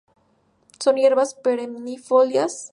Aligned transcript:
Son 0.79 0.95
hierbas 0.97 1.35
perennifolias. 1.35 2.69